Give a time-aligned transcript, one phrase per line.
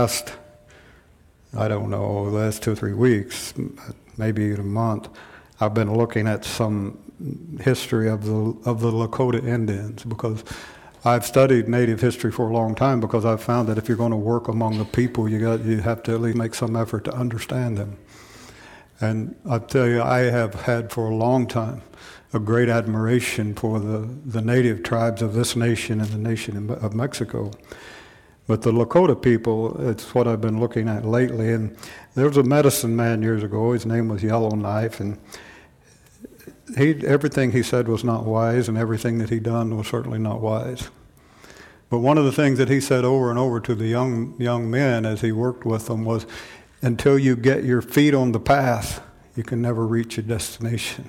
[0.00, 0.32] last,
[1.54, 3.52] I don't know, last two or three weeks,
[4.16, 5.08] maybe even a month,
[5.60, 6.98] I've been looking at some
[7.60, 10.42] history of the of the Lakota Indians because
[11.04, 14.16] I've studied Native history for a long time because I've found that if you're going
[14.18, 17.04] to work among the people, you got you have to at least make some effort
[17.04, 17.98] to understand them.
[19.02, 21.82] And I tell you, I have had for a long time
[22.32, 23.98] a great admiration for the,
[24.36, 27.50] the native tribes of this nation and the nation of Mexico.
[28.50, 31.52] But the Lakota people, it's what I've been looking at lately.
[31.52, 31.76] And
[32.16, 35.20] there was a medicine man years ago, his name was Yellowknife, and
[36.76, 40.40] he, everything he said was not wise, and everything that he done was certainly not
[40.40, 40.90] wise.
[41.90, 44.68] But one of the things that he said over and over to the young, young
[44.68, 46.26] men as he worked with them was,
[46.82, 49.00] until you get your feet on the path,
[49.36, 51.08] you can never reach your destination.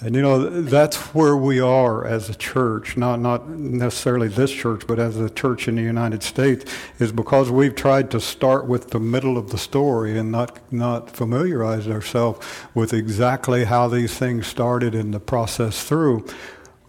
[0.00, 4.86] And you know, that's where we are as a church, not, not necessarily this church,
[4.86, 8.90] but as a church in the United States, is because we've tried to start with
[8.90, 14.46] the middle of the story and not, not familiarize ourselves with exactly how these things
[14.46, 16.26] started in the process through.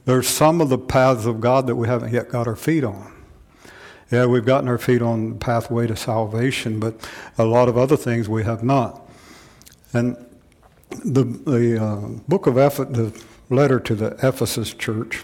[0.04, 3.14] There's some of the paths of God that we haven't yet got our feet on.
[4.12, 7.98] Yeah, we've gotten our feet on the pathway to salvation, but a lot of other
[7.98, 9.02] things we have not.
[9.94, 10.27] And
[10.90, 11.96] the, the uh,
[12.28, 13.14] book of Eph- the
[13.50, 15.24] letter to the Ephesus church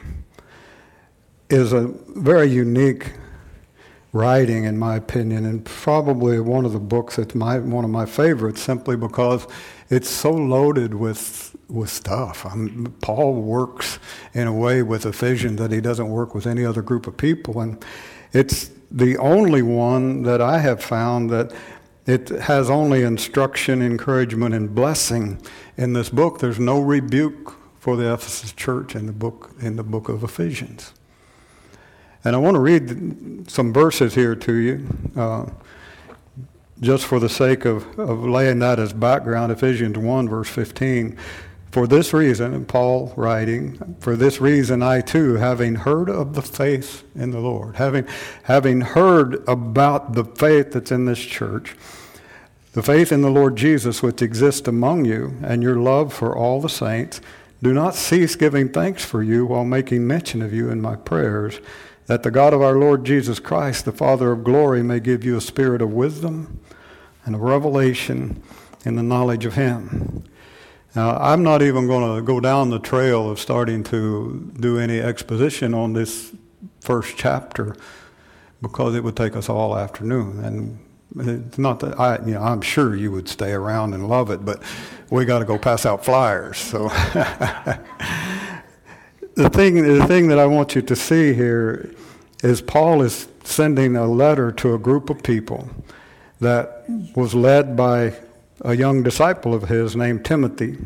[1.49, 3.13] is a very unique
[4.11, 8.05] writing, in my opinion, and probably one of the books that's my, one of my
[8.05, 9.47] favorites simply because
[9.89, 12.45] it's so loaded with with stuff.
[12.45, 12.67] I
[13.01, 13.97] Paul works
[14.33, 17.59] in a way with Ephesians that he doesn't work with any other group of people,
[17.61, 17.83] and
[18.31, 21.51] it's the only one that I have found that
[22.05, 25.41] it has only instruction, encouragement, and blessing
[25.77, 26.39] in this book.
[26.39, 30.93] There's no rebuke for the Ephesus church in the book in the book of Ephesians.
[32.23, 35.47] And I want to read some verses here to you, uh,
[36.79, 39.51] just for the sake of, of laying that as background.
[39.51, 41.17] Ephesians 1, verse 15.
[41.71, 47.03] For this reason, Paul writing, for this reason I too, having heard of the faith
[47.15, 48.07] in the Lord, having,
[48.43, 51.75] having heard about the faith that's in this church,
[52.73, 56.61] the faith in the Lord Jesus which exists among you, and your love for all
[56.61, 57.21] the saints,
[57.61, 61.59] do not cease giving thanks for you while making mention of you in my prayers,
[62.07, 65.37] that the God of our Lord Jesus Christ, the Father of glory, may give you
[65.37, 66.59] a spirit of wisdom
[67.25, 68.43] and of revelation
[68.83, 70.25] in the knowledge of him
[70.95, 74.99] now, I'm not even going to go down the trail of starting to do any
[74.99, 76.35] exposition on this
[76.81, 77.75] first chapter
[78.61, 80.43] because it would take us all afternoon.
[80.43, 80.77] And
[81.19, 84.43] it's not that I, you know, I'm sure you would stay around and love it,
[84.43, 84.61] but
[85.09, 86.57] we got to go pass out flyers.
[86.57, 86.87] So
[89.35, 91.93] the thing, the thing that I want you to see here
[92.43, 95.69] is Paul is sending a letter to a group of people
[96.39, 96.85] that
[97.15, 98.15] was led by
[98.61, 100.77] a young disciple of his named Timothy.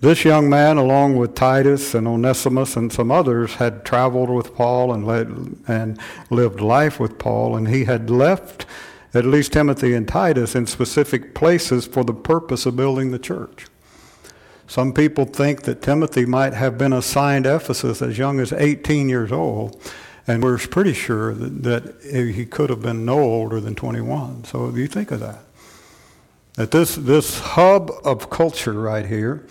[0.00, 4.92] This young man, along with Titus and Onesimus and some others, had traveled with Paul
[4.92, 5.98] and, led, and
[6.30, 8.64] lived life with Paul, and he had left
[9.14, 13.66] at least Timothy and Titus in specific places for the purpose of building the church.
[14.66, 19.32] Some people think that Timothy might have been assigned Ephesus as young as 18 years
[19.32, 19.80] old,
[20.26, 24.44] and we're pretty sure that, that he could have been no older than 21.
[24.44, 25.38] So, you think of that?
[26.54, 29.46] That this, this hub of culture right here,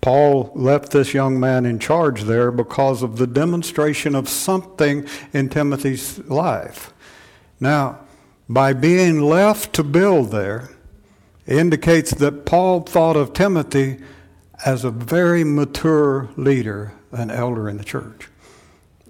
[0.00, 5.48] Paul left this young man in charge there because of the demonstration of something in
[5.48, 6.92] Timothy's life.
[7.60, 8.00] Now,
[8.48, 10.70] by being left to build there,
[11.46, 13.98] indicates that Paul thought of Timothy
[14.64, 18.28] as a very mature leader, an elder in the church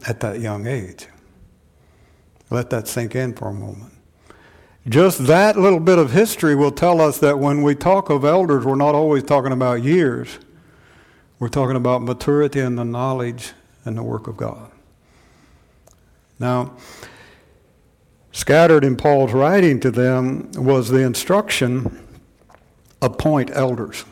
[0.07, 1.07] at that young age.
[2.51, 3.93] Let that sink in for a moment.
[4.89, 8.65] Just that little bit of history will tell us that when we talk of elders,
[8.65, 10.39] we're not always talking about years.
[11.39, 13.53] We're talking about maturity and the knowledge
[13.85, 14.71] and the work of God.
[16.39, 16.77] Now,
[18.37, 22.07] scattered in Paul's writing to them was the instruction
[23.01, 24.05] appoint elders.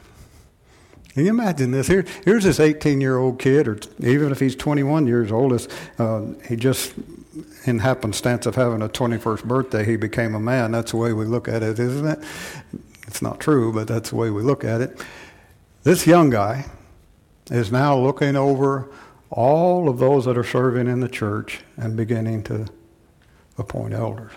[1.10, 1.88] Can you imagine this?
[1.88, 5.68] Here, here's this 18 year old kid, or even if he's 21 years old,
[5.98, 6.94] uh, he just
[7.66, 10.72] in happenstance of having a 21st birthday, he became a man.
[10.72, 12.18] That's the way we look at it, isn't it?
[13.06, 15.04] It's not true, but that's the way we look at it.
[15.82, 16.64] This young guy
[17.50, 18.90] is now looking over
[19.28, 22.68] all of those that are serving in the church and beginning to
[23.58, 24.32] appoint elders.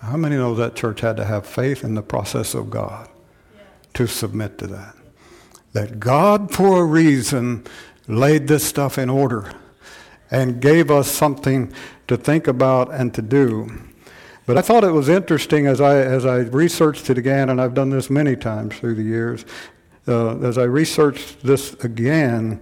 [0.00, 3.08] How many know that church had to have faith in the process of God
[3.94, 4.96] to submit to that?
[5.74, 7.64] That God, for a reason,
[8.08, 9.52] laid this stuff in order
[10.30, 11.72] and gave us something
[12.08, 13.70] to think about and to do.
[14.44, 17.74] But I thought it was interesting as I, as I researched it again, and I've
[17.74, 19.44] done this many times through the years,
[20.08, 22.60] uh, as I researched this again,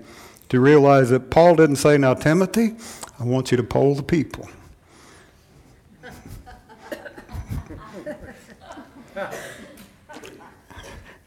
[0.50, 2.76] to realize that Paul didn't say, Now, Timothy,
[3.18, 4.48] I want you to poll the people.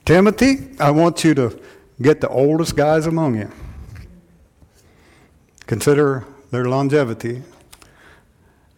[0.05, 1.59] Timothy, I want you to
[2.01, 3.51] get the oldest guys among you.
[5.65, 7.41] Consider their longevity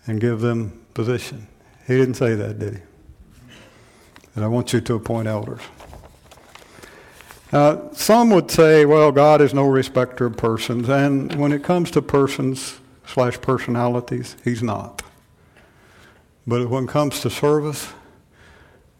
[0.07, 1.47] and give them position.
[1.87, 2.79] He didn't say that, did he?
[4.35, 5.61] And I want you to appoint elders.
[7.51, 11.89] Uh, some would say, well, God is no respecter of persons, and when it comes
[11.91, 15.01] to persons slash personalities, He's not.
[16.45, 17.93] But when it comes to service,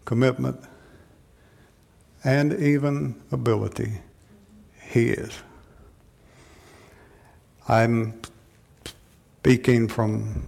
[0.06, 0.60] commitment,
[2.24, 4.00] and even ability,
[4.81, 5.34] He is.
[7.68, 8.22] I'm
[9.40, 10.48] speaking from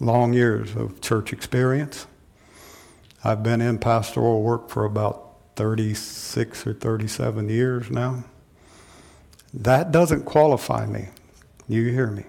[0.00, 2.06] long years of church experience.
[3.24, 8.24] I've been in pastoral work for about 36 or 37 years now.
[9.54, 11.08] That doesn't qualify me.
[11.68, 12.24] You hear me.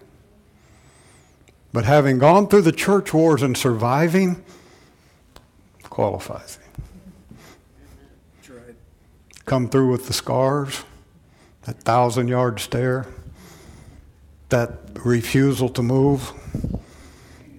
[1.71, 4.43] But having gone through the church wars and surviving
[5.93, 6.57] qualifies.
[8.49, 8.75] Right.
[9.45, 10.83] Come through with the scars,
[11.65, 13.05] that thousand yard stare,
[14.49, 14.71] that
[15.05, 16.31] refusal to move,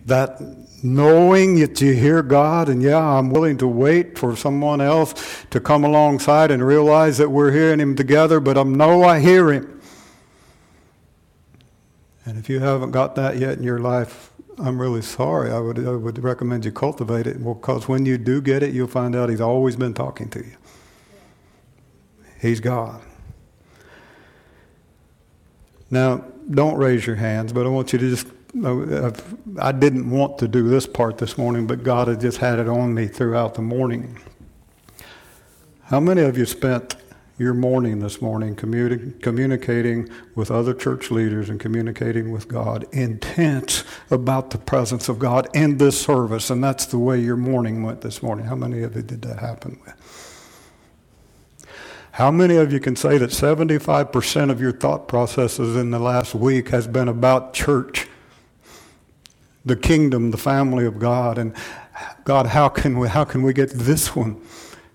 [0.05, 0.41] that
[0.83, 5.15] knowing that you hear God, and yeah, I'm willing to wait for someone else
[5.51, 9.53] to come alongside and realize that we're hearing Him together, but I know I hear
[9.53, 9.81] Him.
[12.25, 15.51] And if you haven't got that yet in your life, I'm really sorry.
[15.51, 18.87] I would, I would recommend you cultivate it because when you do get it, you'll
[18.87, 20.57] find out He's always been talking to you.
[22.41, 23.01] He's God.
[25.91, 28.27] Now, don't raise your hands, but I want you to just
[29.61, 32.69] I didn't want to do this part this morning, but God had just had it
[32.69, 34.21] on me throughout the morning.
[35.85, 36.95] How many of you spent
[37.39, 43.85] your morning this morning communi- communicating with other church leaders and communicating with God, intense
[44.11, 46.51] about the presence of God in this service?
[46.51, 48.47] And that's the way your morning went this morning.
[48.47, 49.95] How many of you did that happen with?
[52.13, 56.35] How many of you can say that 75% of your thought processes in the last
[56.35, 58.07] week has been about church
[59.65, 61.39] the kingdom, the family of God.
[61.39, 61.55] And
[62.25, 64.41] God, how can we, how can we get this one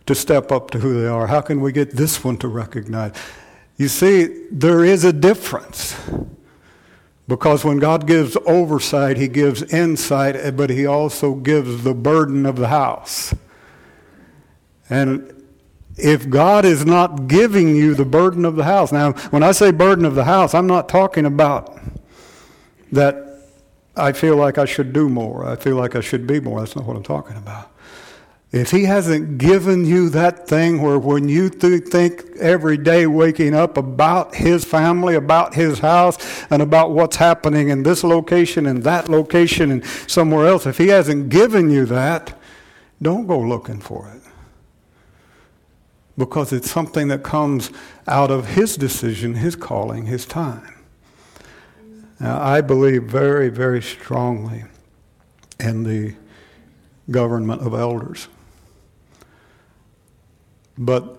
[0.09, 1.27] to step up to who they are?
[1.27, 3.13] How can we get this one to recognize?
[3.77, 5.95] You see, there is a difference.
[7.27, 12.55] Because when God gives oversight, He gives insight, but He also gives the burden of
[12.55, 13.35] the house.
[14.89, 15.45] And
[15.95, 19.69] if God is not giving you the burden of the house, now, when I say
[19.69, 21.79] burden of the house, I'm not talking about
[22.91, 23.43] that
[23.95, 25.45] I feel like I should do more.
[25.47, 26.61] I feel like I should be more.
[26.61, 27.69] That's not what I'm talking about.
[28.51, 33.53] If he hasn't given you that thing where when you th- think every day waking
[33.53, 36.17] up about his family, about his house,
[36.49, 40.87] and about what's happening in this location and that location and somewhere else, if he
[40.87, 42.35] hasn't given you that,
[42.99, 44.21] don't go looking for it.
[46.17, 47.69] Because it's something that comes
[48.07, 50.73] out of his decision, his calling, his time.
[52.19, 54.63] Now, I believe very, very strongly
[55.59, 56.15] in the
[57.11, 58.27] government of elders.
[60.79, 61.17] But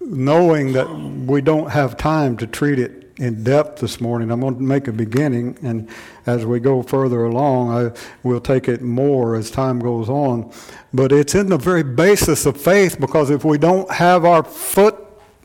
[0.00, 4.54] knowing that we don't have time to treat it in depth this morning, I'm going
[4.54, 5.88] to make a beginning, and
[6.24, 10.50] as we go further along, I will take it more as time goes on.
[10.94, 14.96] But it's in the very basis of faith because if we don't have our foot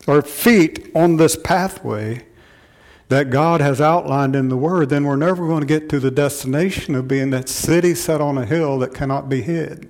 [0.08, 2.26] or feet on this pathway,
[3.10, 6.10] that God has outlined in the Word, then we're never going to get to the
[6.10, 9.90] destination of being that city set on a hill that cannot be hid.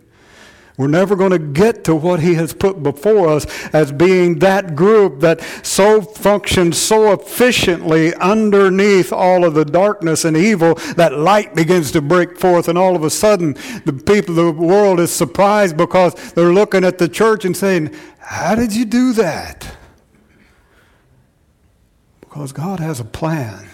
[0.78, 4.76] We're never going to get to what He has put before us as being that
[4.76, 11.56] group that so functions so efficiently underneath all of the darkness and evil that light
[11.56, 13.54] begins to break forth, and all of a sudden
[13.86, 17.96] the people, of the world is surprised because they're looking at the church and saying,
[18.20, 19.78] How did you do that?
[22.20, 23.70] Because God has a plan.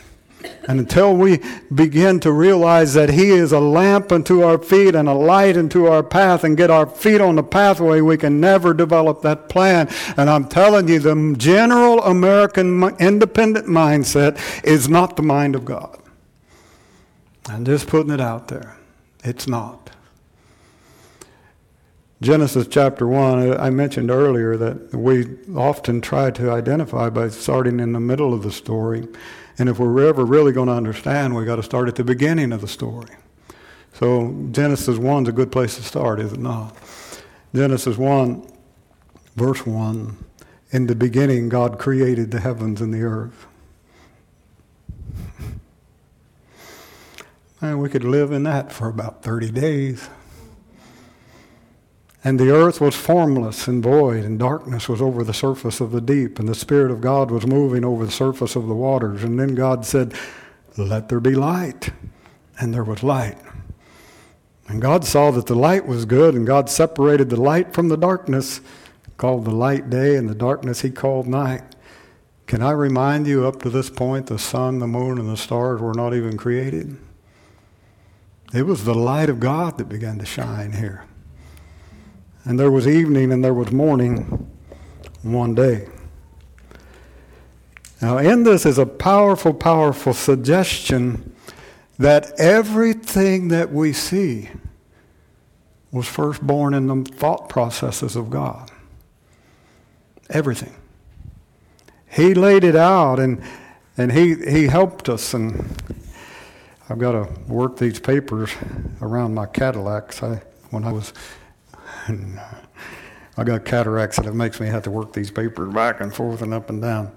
[0.67, 1.39] And until we
[1.73, 5.85] begin to realize that He is a lamp unto our feet and a light unto
[5.87, 9.89] our path and get our feet on the pathway, we can never develop that plan.
[10.17, 15.97] And I'm telling you, the general American independent mindset is not the mind of God.
[17.47, 18.77] I'm just putting it out there.
[19.23, 19.81] It's not.
[22.21, 27.79] Genesis chapter 1, uh, I mentioned earlier that we often try to identify by starting
[27.79, 29.07] in the middle of the story.
[29.61, 32.51] And if we're ever really going to understand, we've got to start at the beginning
[32.51, 33.11] of the story.
[33.93, 36.75] So Genesis 1 is a good place to start, is it not?
[37.53, 38.51] Genesis 1,
[39.35, 40.17] verse 1.
[40.71, 43.45] In the beginning, God created the heavens and the earth.
[47.61, 50.09] And we could live in that for about 30 days.
[52.23, 56.01] And the earth was formless and void, and darkness was over the surface of the
[56.01, 59.23] deep, and the Spirit of God was moving over the surface of the waters.
[59.23, 60.13] And then God said,
[60.77, 61.89] Let there be light.
[62.59, 63.37] And there was light.
[64.67, 67.97] And God saw that the light was good, and God separated the light from the
[67.97, 68.61] darkness,
[69.17, 71.63] called the light day, and the darkness he called night.
[72.45, 75.81] Can I remind you, up to this point, the sun, the moon, and the stars
[75.81, 76.97] were not even created?
[78.53, 81.05] It was the light of God that began to shine here.
[82.43, 84.49] And there was evening and there was morning
[85.21, 85.87] one day.
[88.01, 91.35] Now, in this is a powerful, powerful suggestion
[91.99, 94.49] that everything that we see
[95.91, 98.71] was first born in the thought processes of God.
[100.29, 100.73] Everything.
[102.09, 103.43] He laid it out and,
[103.97, 105.35] and he, he helped us.
[105.35, 105.63] And
[106.89, 108.49] I've got to work these papers
[109.01, 110.23] around my cataracts.
[110.23, 111.13] I, when I was
[112.07, 112.43] and uh,
[113.37, 116.41] I got cataracts that it makes me have to work these papers back and forth
[116.41, 117.11] and up and down.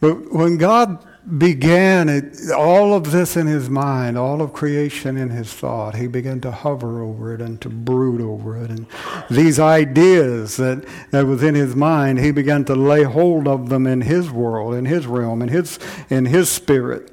[0.00, 1.06] But when God
[1.38, 6.08] began it, all of this in his mind, all of creation in his thought, he
[6.08, 8.70] began to hover over it and to brood over it.
[8.70, 8.86] And
[9.30, 13.86] these ideas that, that was in his mind, he began to lay hold of them
[13.86, 15.78] in his world, in his realm, in his,
[16.10, 17.12] in his spirit.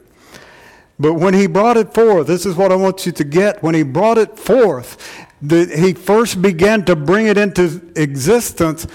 [0.99, 3.63] But when he brought it forth, this is what I want you to get.
[3.63, 4.97] When he brought it forth,
[5.41, 8.85] that he first began to bring it into existence,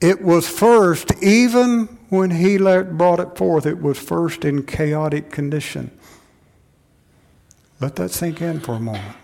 [0.00, 5.30] it was first, even when he let, brought it forth, it was first in chaotic
[5.30, 5.90] condition.
[7.80, 9.16] Let that sink in for a moment.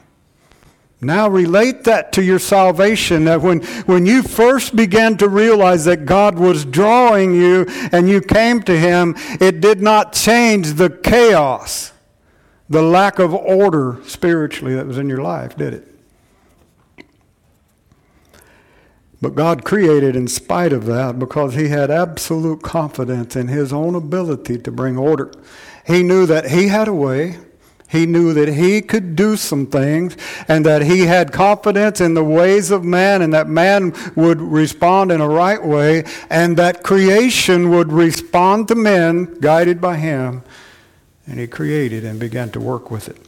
[1.00, 6.06] Now relate that to your salvation that when, when you first began to realize that
[6.06, 11.92] God was drawing you and you came to Him, it did not change the chaos,
[12.68, 15.96] the lack of order spiritually that was in your life, did it?
[19.22, 23.94] But God created in spite of that because he had absolute confidence in his own
[23.94, 25.32] ability to bring order.
[25.86, 27.38] He knew that he had a way.
[27.88, 30.16] He knew that he could do some things
[30.48, 35.12] and that he had confidence in the ways of man and that man would respond
[35.12, 40.42] in a right way and that creation would respond to men guided by him.
[41.26, 43.18] And he created and began to work with it.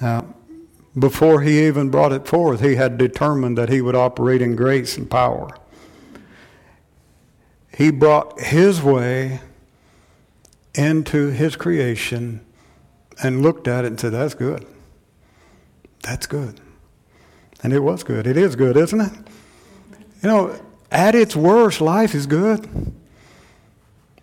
[0.00, 0.34] Now,
[0.98, 4.96] before he even brought it forth, he had determined that he would operate in grace
[4.96, 5.48] and power.
[7.74, 9.40] He brought his way
[10.74, 12.44] into his creation
[13.22, 14.66] and looked at it and said, That's good.
[16.02, 16.60] That's good.
[17.62, 18.26] And it was good.
[18.26, 19.12] It is good, isn't it?
[20.22, 20.60] You know,
[20.90, 22.92] at its worst, life is good.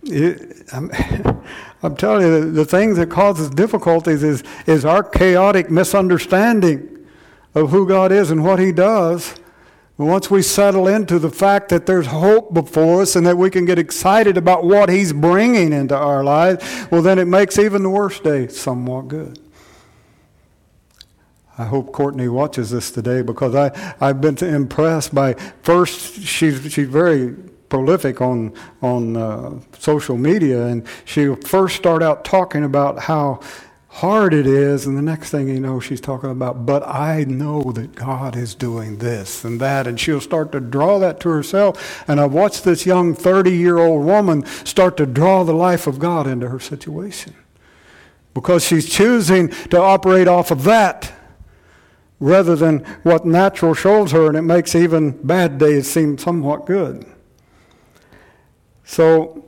[0.04, 0.68] It,
[1.82, 7.06] I'm, telling you, the, the thing that causes difficulties is, is our chaotic misunderstanding
[7.56, 9.36] of who God is and what He does.
[9.98, 13.66] Once we settle into the fact that there's hope before us and that we can
[13.66, 17.90] get excited about what He's bringing into our lives, well, then it makes even the
[17.90, 19.40] worst day somewhat good.
[21.58, 26.88] I hope Courtney watches this today because I, I've been impressed by, first, she's, she's
[26.88, 27.36] very
[27.70, 33.40] prolific on on uh, social media, and she'll first start out talking about how
[33.90, 37.72] hard it is, and the next thing you know, she's talking about, but I know
[37.74, 42.04] that God is doing this and that, and she'll start to draw that to herself.
[42.08, 46.00] And I've watched this young 30 year old woman start to draw the life of
[46.00, 47.36] God into her situation
[48.34, 51.12] because she's choosing to operate off of that
[52.20, 57.06] rather than what natural shows her, and it makes even bad days seem somewhat good.
[58.90, 59.46] So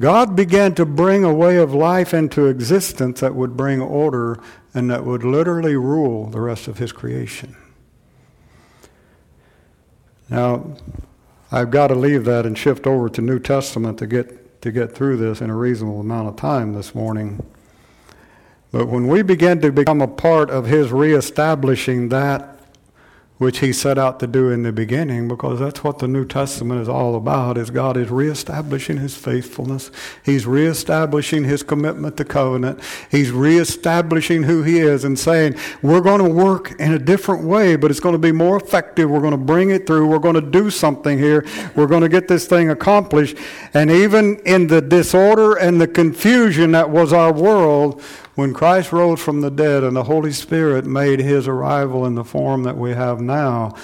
[0.00, 4.40] God began to bring a way of life into existence that would bring order
[4.72, 7.54] and that would literally rule the rest of his creation.
[10.30, 10.74] Now,
[11.50, 14.94] I've got to leave that and shift over to New Testament to get to get
[14.94, 17.44] through this in a reasonable amount of time this morning.
[18.70, 22.51] But when we begin to become a part of his reestablishing that
[23.42, 26.80] which he set out to do in the beginning because that's what the New Testament
[26.80, 29.90] is all about is God is reestablishing his faithfulness.
[30.24, 32.78] He's reestablishing his commitment to covenant.
[33.10, 37.74] He's reestablishing who he is and saying, we're going to work in a different way,
[37.74, 39.10] but it's going to be more effective.
[39.10, 40.06] We're going to bring it through.
[40.06, 41.44] We're going to do something here.
[41.74, 43.36] We're going to get this thing accomplished.
[43.74, 48.00] And even in the disorder and the confusion that was our world,
[48.34, 52.24] when Christ rose from the dead and the Holy Spirit made his arrival in the
[52.24, 53.74] form that we have now,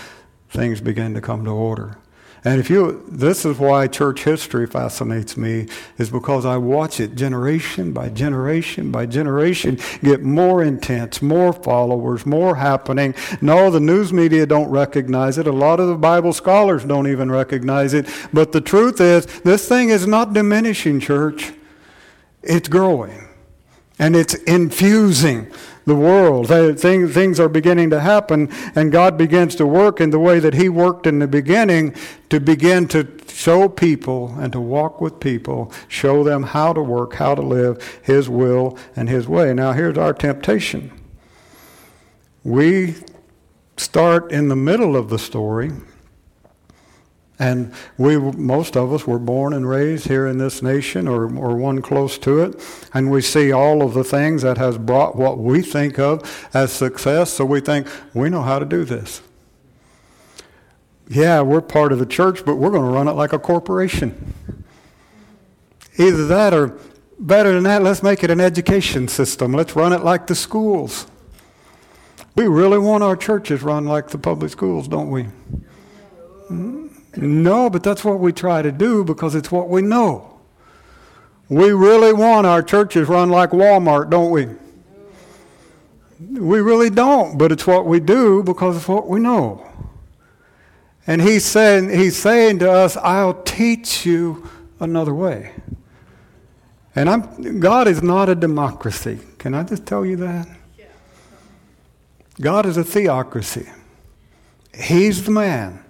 [0.49, 1.99] things began to come to order.
[2.45, 5.67] And if you, this is why church history fascinates me,
[5.99, 12.25] is because I watch it generation by generation by generation get more intense, more followers,
[12.25, 13.14] more happening.
[13.43, 15.47] No, the news media don't recognize it.
[15.47, 18.07] A lot of the Bible scholars don't even recognize it.
[18.33, 21.52] But the truth is, this thing is not diminishing, church.
[22.43, 23.28] It's growing
[23.99, 25.50] and it's infusing
[25.87, 26.49] the world.
[26.49, 30.69] Things, are beginning to happen, and God begins to work in the way that He
[30.69, 31.95] worked in the beginning
[32.28, 37.14] to begin to show people and to walk with people, show them how to work,
[37.14, 39.52] how to live His will and His way.
[39.55, 40.93] Now, here's our temptation.
[42.45, 42.97] We
[43.76, 45.71] start in the middle of the story
[47.38, 51.57] and we, most of us, were born and raised here in this nation or, or
[51.57, 52.61] one close to it.
[52.92, 56.73] And we see all of the things that has brought what we think of as
[56.73, 57.33] success.
[57.33, 59.23] So we think, we know how to do this.
[61.09, 64.35] Yeah, we're part of the church, but we're going to run it like a corporation.
[65.97, 66.78] Either that or
[67.21, 69.52] better than that, let's make it an education system.
[69.52, 71.07] Let's run it like the schools.
[72.35, 75.25] We really want our churches run like the public schools, don't we?
[75.25, 76.88] Mm-hmm.
[77.21, 80.39] No, but that's what we try to do because it's what we know.
[81.49, 84.47] We really want our churches run like Walmart, don't we?
[86.21, 89.66] We really don't, but it's what we do because it's what we know.
[91.09, 95.55] And he's saying, he's saying to us, I'll teach you another way.
[96.95, 99.19] And I'm, God is not a democracy.
[99.38, 100.49] Can I just tell you that?
[102.40, 103.69] God is a theocracy.
[104.73, 105.85] He's the man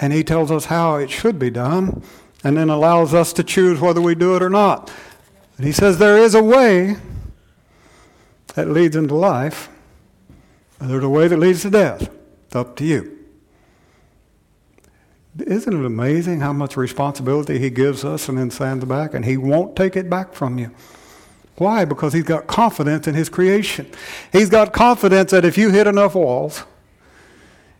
[0.00, 2.02] and he tells us how it should be done
[2.44, 4.92] and then allows us to choose whether we do it or not.
[5.56, 6.96] And he says there is a way
[8.54, 9.68] that leads into life,
[10.80, 12.08] and there's a way that leads to death.
[12.46, 13.18] It's up to you.
[15.38, 19.36] Isn't it amazing how much responsibility he gives us and then stands back, and he
[19.36, 20.70] won't take it back from you?
[21.56, 21.84] Why?
[21.84, 23.90] Because he's got confidence in his creation.
[24.32, 26.64] He's got confidence that if you hit enough walls,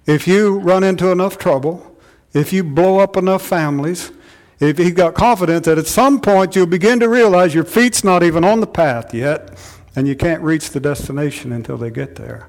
[0.07, 1.88] if you run into enough trouble,
[2.33, 4.13] if you blow up enough families,
[4.61, 8.23] if you've got confidence that at some point you'll begin to realize your feet's not
[8.23, 9.57] even on the path yet,
[9.95, 12.49] and you can't reach the destination until they get there.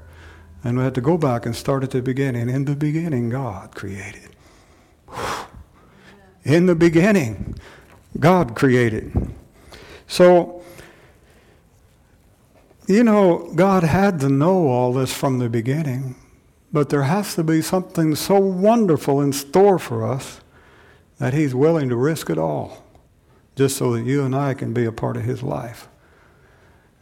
[0.63, 2.49] And we had to go back and start at the beginning.
[2.49, 4.29] In the beginning, God created.
[6.43, 7.55] In the beginning,
[8.19, 9.13] God created.
[10.07, 10.63] So,
[12.87, 16.15] you know, God had to know all this from the beginning.
[16.71, 20.41] But there has to be something so wonderful in store for us
[21.17, 22.84] that He's willing to risk it all
[23.55, 25.89] just so that you and I can be a part of His life.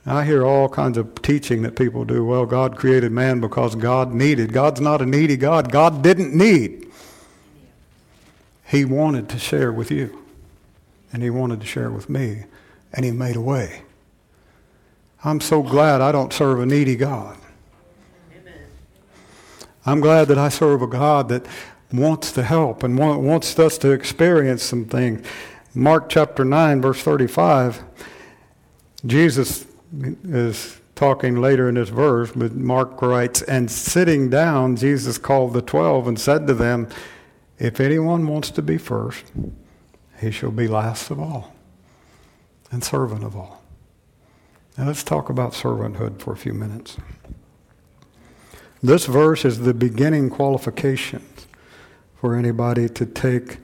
[0.07, 2.23] I hear all kinds of teaching that people do.
[2.23, 4.53] Well, God created man because God needed.
[4.53, 5.69] God's not a needy God.
[5.69, 6.87] God didn't need.
[8.65, 10.23] He wanted to share with you,
[11.11, 12.45] and He wanted to share with me,
[12.93, 13.81] and He made a way.
[15.23, 17.37] I'm so glad I don't serve a needy God.
[19.87, 21.45] I'm glad that I serve a God that
[21.93, 25.25] wants to help and wants us to experience some things.
[25.73, 27.83] Mark chapter 9, verse 35,
[29.05, 29.65] Jesus
[30.25, 35.61] is talking later in this verse, but Mark writes, And sitting down, Jesus called the
[35.61, 36.89] twelve and said to them,
[37.57, 39.23] If anyone wants to be first,
[40.19, 41.53] he shall be last of all
[42.71, 43.63] and servant of all.
[44.77, 46.97] Now let's talk about servanthood for a few minutes.
[48.81, 51.47] This verse is the beginning qualifications
[52.19, 53.57] for anybody to take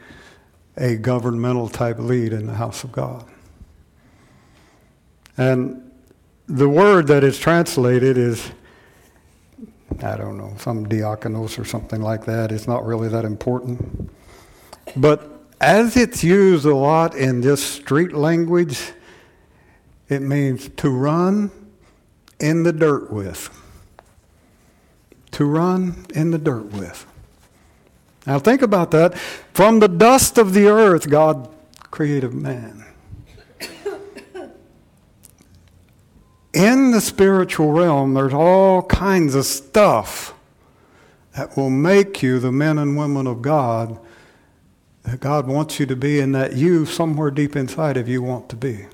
[0.77, 3.25] a governmental type lead in the house of God.
[5.37, 5.91] And
[6.47, 8.51] the word that is translated is,
[10.01, 12.51] I don't know, some diakonos or something like that.
[12.51, 14.09] It's not really that important.
[14.95, 15.29] But
[15.61, 18.91] as it's used a lot in this street language,
[20.09, 21.51] it means to run
[22.39, 23.49] in the dirt with
[25.33, 27.05] to run in the dirt with.
[28.25, 29.17] Now think about that.
[29.17, 31.49] From the dust of the earth, God
[31.91, 32.85] created man.
[36.53, 40.35] In the spiritual realm, there's all kinds of stuff
[41.35, 43.99] that will make you the men and women of God
[45.01, 48.49] that God wants you to be and that you, somewhere deep inside of you, want
[48.49, 48.85] to be.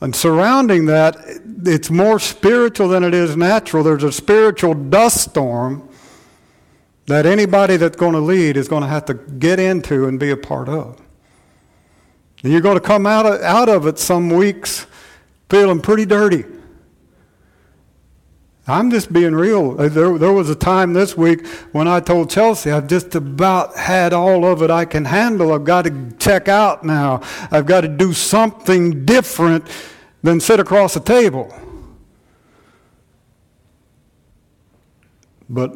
[0.00, 1.16] And surrounding that,
[1.64, 3.82] it's more spiritual than it is natural.
[3.82, 5.88] There's a spiritual dust storm
[7.06, 10.30] that anybody that's going to lead is going to have to get into and be
[10.30, 11.00] a part of.
[12.42, 14.86] And you're going to come out of, out of it some weeks
[15.48, 16.44] feeling pretty dirty.
[18.66, 19.78] I'm just being real.
[19.78, 23.76] Uh, there, there was a time this week when I told Chelsea, I've just about
[23.76, 25.52] had all of it I can handle.
[25.52, 27.20] I've got to check out now.
[27.50, 29.68] I've got to do something different
[30.22, 31.54] than sit across a table.
[35.50, 35.74] But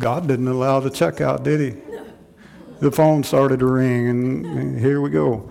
[0.00, 1.80] God didn't allow the checkout, did He?
[2.80, 5.48] The phone started to ring, and here we go.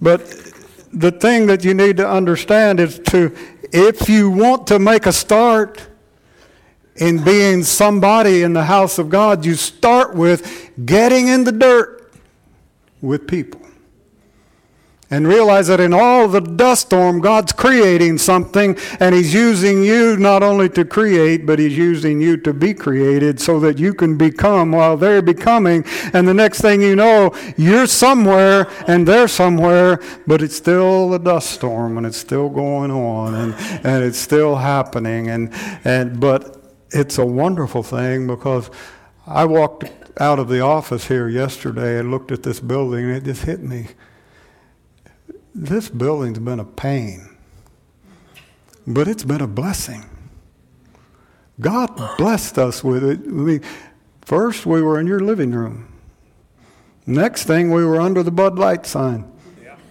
[0.00, 0.24] But
[0.92, 3.36] the thing that you need to understand is to,
[3.72, 5.86] if you want to make a start
[6.96, 12.12] in being somebody in the house of God, you start with getting in the dirt
[13.00, 13.63] with people
[15.10, 20.16] and realize that in all the dust storm, God's creating something, and He's using you
[20.16, 24.16] not only to create, but He's using you to be created so that you can
[24.16, 25.84] become while they're becoming.
[26.12, 31.18] And the next thing you know, you're somewhere and they're somewhere, but it's still a
[31.18, 35.28] dust storm and it's still going on and, and it's still happening.
[35.28, 35.52] And,
[35.84, 38.70] and, but it's a wonderful thing because
[39.26, 39.84] I walked
[40.20, 43.62] out of the office here yesterday and looked at this building and it just hit
[43.62, 43.88] me
[45.54, 47.28] this building's been a pain,
[48.86, 50.04] but it's been a blessing.
[51.60, 53.20] God blessed us with it.
[53.20, 53.62] I mean,
[54.22, 55.92] first, we were in your living room.
[57.06, 59.30] Next thing, we were under the Bud Light sign.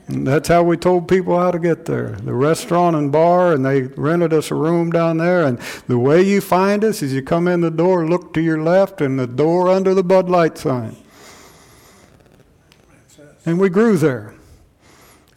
[0.08, 2.10] And that's how we told people how to get there.
[2.10, 5.46] The restaurant and bar, and they rented us a room down there.
[5.46, 8.62] And the way you find us is you come in the door, look to your
[8.62, 10.98] left, and the door under the Bud Light sign.
[13.46, 14.36] And we grew there.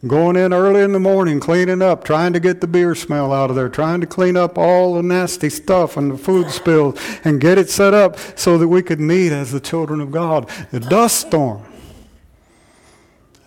[0.07, 3.51] Going in early in the morning, cleaning up, trying to get the beer smell out
[3.51, 7.41] of there, trying to clean up all the nasty stuff and the food spills and
[7.41, 10.49] get it set up so that we could meet as the children of God.
[10.71, 11.65] The dust storm.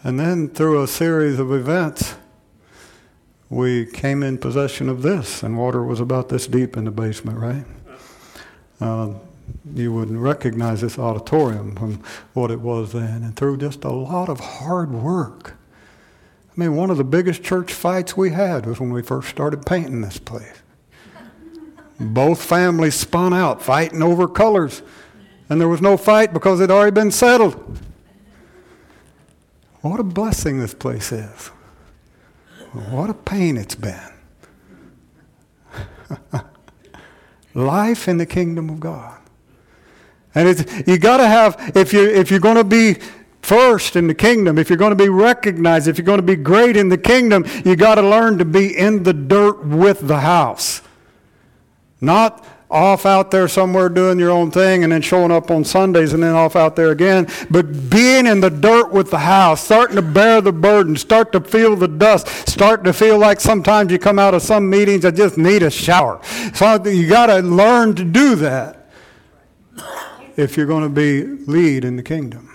[0.03, 2.15] And then through a series of events,
[3.49, 7.37] we came in possession of this, and water was about this deep in the basement,
[7.37, 7.65] right?
[8.79, 9.13] Uh,
[9.73, 13.23] you wouldn't recognize this auditorium from what it was then.
[13.23, 15.58] And through just a lot of hard work,
[16.49, 19.65] I mean, one of the biggest church fights we had was when we first started
[19.65, 20.61] painting this place.
[21.99, 24.81] Both families spun out fighting over colors,
[25.49, 27.79] and there was no fight because it had already been settled.
[29.81, 31.47] What a blessing this place is.
[32.73, 33.99] What a pain it's been.
[37.53, 39.19] Life in the kingdom of God.
[40.35, 42.97] And it's, you got to have, if, you, if you're going to be
[43.49, 46.35] first in the kingdom, if you're going to be recognized, if you're going to be
[46.35, 50.19] great in the kingdom, you got to learn to be in the dirt with the
[50.19, 50.83] house.
[51.99, 56.13] Not off out there somewhere doing your own thing and then showing up on Sundays
[56.13, 59.95] and then off out there again, but being in the dirt with the house, starting
[59.95, 63.97] to bear the burden, start to feel the dust, starting to feel like sometimes you
[63.97, 66.21] come out of some meetings that just need a shower.
[66.53, 68.91] So you got to learn to do that
[70.37, 72.48] if you're going to be lead in the kingdom.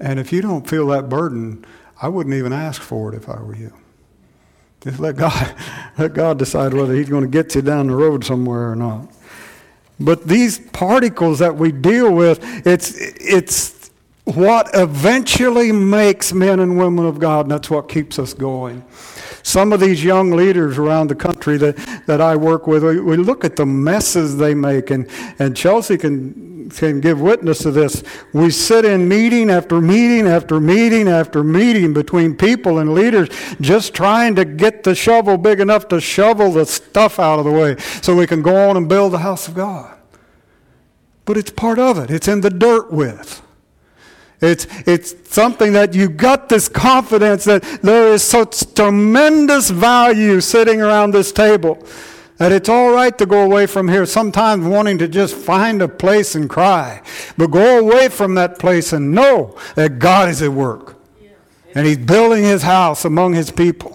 [0.00, 1.64] And if you don't feel that burden,
[2.00, 3.72] I wouldn't even ask for it if I were you.
[4.80, 5.54] Just let God,
[5.98, 9.08] let God decide whether He's going to get you down the road somewhere or not.
[9.98, 13.90] But these particles that we deal with, it's, it's
[14.24, 18.82] what eventually makes men and women of God, and that's what keeps us going.
[19.42, 21.76] Some of these young leaders around the country that,
[22.06, 25.96] that I work with, we, we look at the messes they make, and, and Chelsea
[25.96, 28.02] can can give witness to this.
[28.32, 33.28] We sit in meeting after meeting after meeting after meeting between people and leaders
[33.60, 37.50] just trying to get the shovel big enough to shovel the stuff out of the
[37.50, 39.96] way so we can go on and build the house of God.
[41.24, 43.42] But it's part of it, it's in the dirt with.
[44.40, 50.80] It's, it's something that you've got this confidence that there is such tremendous value sitting
[50.80, 51.86] around this table
[52.40, 55.88] that it's all right to go away from here, sometimes wanting to just find a
[55.88, 57.02] place and cry.
[57.36, 60.96] But go away from that place and know that God is at work.
[61.74, 63.94] And He's building His house among His people.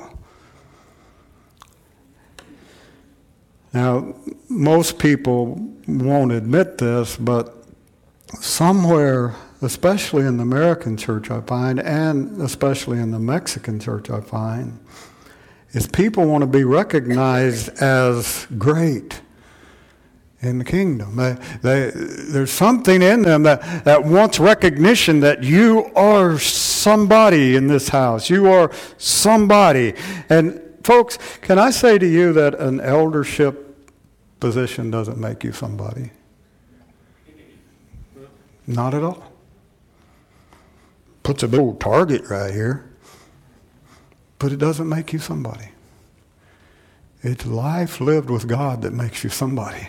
[3.73, 4.13] Now,
[4.47, 7.51] most people won't admit this, but
[8.39, 9.33] somewhere,
[9.65, 14.79] especially in the American church, I find, and especially in the Mexican church, I find,
[15.71, 19.21] is people want to be recognized as great
[20.41, 21.15] in the kingdom.
[21.15, 27.67] They, they, there's something in them that, that wants recognition that you are somebody in
[27.67, 28.29] this house.
[28.29, 29.95] You are somebody.
[30.29, 33.89] And folks, can I say to you that an eldership
[34.39, 36.11] position doesn't make you somebody?
[38.67, 39.34] Not at all.
[41.25, 42.87] Puts a big target right here,
[44.37, 45.69] but it doesn't make you somebody.
[47.23, 49.87] It's life lived with God that makes you somebody.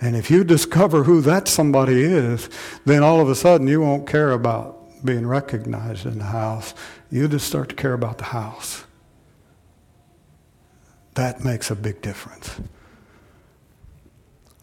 [0.00, 2.48] And if you discover who that somebody is,
[2.86, 6.72] then all of a sudden you won't care about being recognized in the house.
[7.10, 8.84] You just start to care about the house.
[11.16, 12.58] That makes a big difference.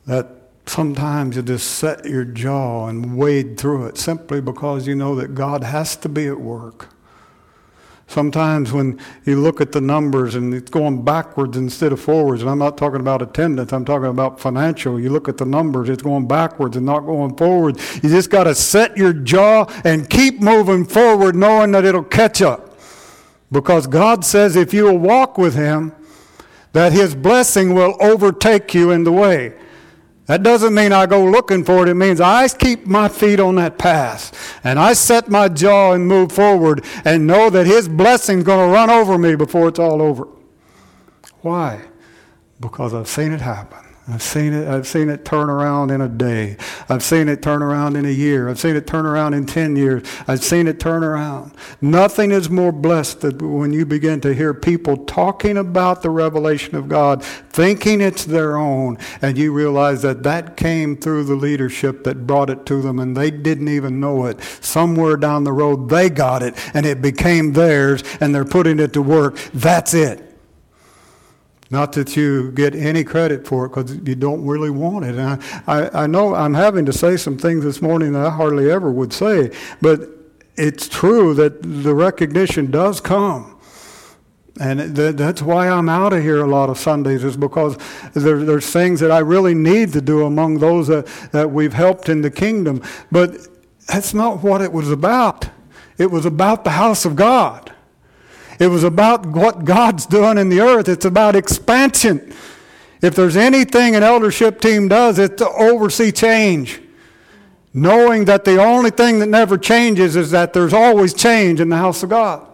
[0.08, 0.37] That
[0.70, 5.36] sometimes you just set your jaw and wade through it simply because you know that
[5.36, 6.90] God has to be at work.
[8.10, 12.50] Sometimes when you look at the numbers and it's going backwards instead of forwards, and
[12.50, 14.98] I'm not talking about attendance, I'm talking about financial.
[14.98, 17.78] You look at the numbers, it's going backwards and not going forward.
[18.02, 22.42] You just got to set your jaw and keep moving forward knowing that it'll catch
[22.42, 22.78] up.
[23.52, 25.94] Because God says if you will walk with Him,
[26.72, 29.54] that His blessing will overtake you in the way.
[30.28, 31.90] That doesn't mean I go looking for it.
[31.90, 36.06] It means I keep my feet on that path and I set my jaw and
[36.06, 40.02] move forward and know that His blessing's going to run over me before it's all
[40.02, 40.28] over.
[41.42, 41.86] Why?
[42.60, 43.87] Because I've seen it happen.
[44.10, 44.70] I've seen it.
[44.70, 46.56] I've seen it turn around in a day.
[46.88, 48.48] I've seen it turn around in a year.
[48.48, 50.08] I've seen it turn around in 10 years.
[50.30, 51.52] I've seen it turn around.
[51.82, 56.76] Nothing is more blessed than when you begin to hear people talking about the revelation
[56.76, 62.06] of God, thinking it's their own, and you realize that that came through the leadership
[62.06, 64.42] that brought it to them, and they didn't even know it.
[64.62, 68.94] Somewhere down the road, they got it, and it became theirs, and they're putting it
[68.94, 69.38] to work.
[69.54, 70.27] That's it.
[71.70, 75.16] Not that you get any credit for it because you don't really want it.
[75.16, 78.30] And I, I, I, know I'm having to say some things this morning that I
[78.30, 79.52] hardly ever would say,
[79.82, 80.10] but
[80.56, 83.60] it's true that the recognition does come.
[84.60, 87.78] And th- that's why I'm out of here a lot of Sundays, is because
[88.14, 92.10] there, there's things that I really need to do among those that, that we've helped
[92.10, 92.82] in the kingdom.
[93.12, 93.48] But
[93.88, 95.50] that's not what it was about.
[95.98, 97.74] It was about the house of God.
[98.60, 100.90] It was about what God's doing in the earth.
[100.90, 102.34] It's about expansion.
[103.02, 106.82] If there's anything an eldership team does, it's to oversee change.
[107.74, 111.78] Knowing that the only thing that never changes is that there's always change in the
[111.78, 112.48] house of God.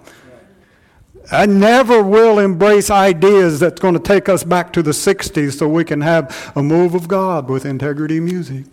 [1.31, 5.69] I never will embrace ideas that's going to take us back to the 60s so
[5.69, 8.65] we can have a move of God with integrity music.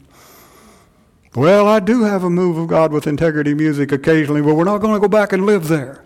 [1.36, 4.78] Well, I do have a move of God with integrity music occasionally, but we're not
[4.78, 6.02] going to go back and live there.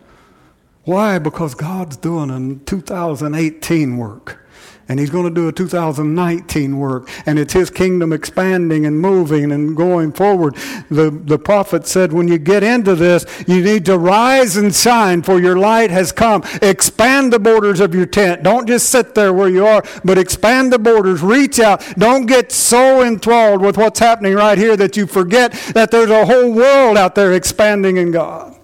[0.85, 1.19] Why?
[1.19, 4.41] Because God's doing a 2018 work.
[4.87, 7.09] And he's going to do a 2019 work.
[7.25, 10.57] And it's his kingdom expanding and moving and going forward.
[10.91, 15.23] The, the prophet said, when you get into this, you need to rise and shine,
[15.23, 16.43] for your light has come.
[16.61, 18.43] Expand the borders of your tent.
[18.43, 21.23] Don't just sit there where you are, but expand the borders.
[21.23, 21.83] Reach out.
[21.97, 26.27] Don't get so enthralled with what's happening right here that you forget that there's a
[26.27, 28.55] whole world out there expanding in God.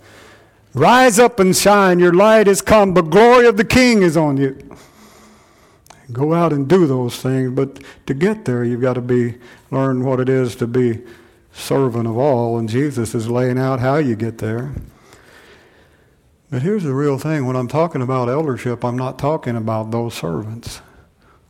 [0.74, 1.98] Rise up and shine.
[1.98, 2.94] Your light has come.
[2.94, 4.56] The glory of the King is on you.
[6.12, 9.36] Go out and do those things, but to get there, you've got to be
[9.70, 11.02] learn what it is to be
[11.52, 14.72] servant of all, and Jesus is laying out how you get there.
[16.50, 20.14] But here's the real thing: when I'm talking about eldership, I'm not talking about those
[20.14, 20.80] servants.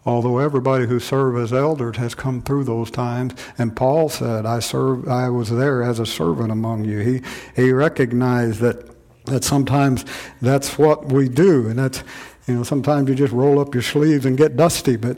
[0.05, 4.59] Although everybody who served as elders has come through those times, and Paul said, "I
[4.59, 5.09] serve.
[5.09, 7.23] I was there as a servant among you." He
[7.57, 8.90] he recognized that
[9.31, 10.05] that sometimes
[10.41, 12.03] that's what we do, and that's
[12.47, 14.97] you know sometimes you just roll up your sleeves and get dusty.
[14.97, 15.17] But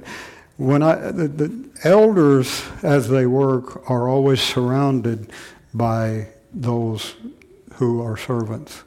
[0.56, 5.30] when I the, the elders as they work are always surrounded
[5.74, 7.14] by those
[7.74, 8.84] who are servants.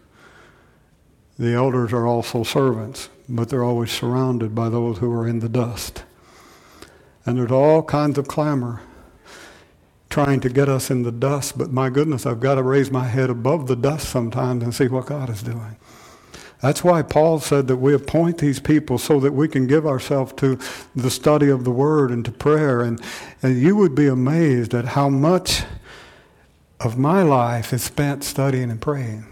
[1.38, 5.50] The elders are also servants, but they're always surrounded by those who are in the
[5.50, 6.04] dust.
[7.26, 8.82] And there's all kinds of clamor
[10.16, 13.04] trying to get us in the dust, but my goodness, I've got to raise my
[13.04, 15.76] head above the dust sometimes and see what God is doing.
[16.62, 20.32] That's why Paul said that we appoint these people so that we can give ourselves
[20.38, 20.58] to
[20.96, 22.82] the study of the Word and to prayer.
[22.82, 23.02] And,
[23.44, 25.64] and you would be amazed at how much
[26.80, 29.26] of my life is spent studying and praying.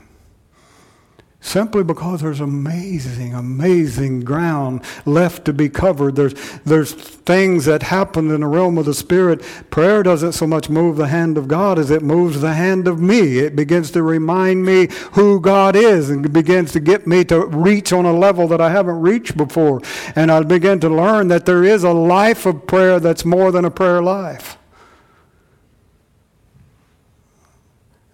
[1.44, 6.16] Simply because there's amazing, amazing ground left to be covered.
[6.16, 9.42] There's, there's things that happen in the realm of the Spirit.
[9.70, 13.00] Prayer doesn't so much move the hand of God as it moves the hand of
[13.00, 13.40] me.
[13.40, 17.92] It begins to remind me who God is and begins to get me to reach
[17.92, 19.82] on a level that I haven't reached before.
[20.16, 23.66] And I begin to learn that there is a life of prayer that's more than
[23.66, 24.58] a prayer life.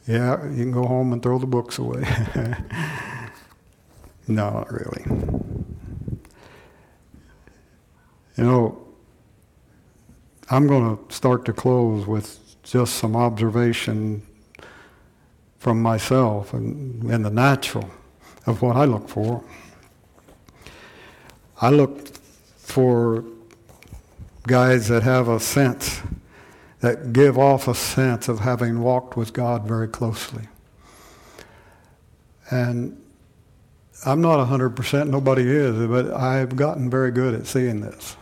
[0.08, 2.04] Yeah, you can go home and throw the books away.
[4.30, 5.04] No, not really.
[8.38, 8.88] You know,
[10.52, 14.22] I'm going to start to close with just some observation
[15.58, 17.90] from myself and, and the natural
[18.46, 19.44] of what I look for.
[21.60, 22.08] I look
[22.58, 23.24] for
[24.44, 26.02] guys that have a sense,
[26.82, 30.48] that give off a sense of having walked with God very closely.
[32.52, 32.96] And
[34.06, 38.16] I'm not 100%, nobody is, but I've gotten very good at seeing this.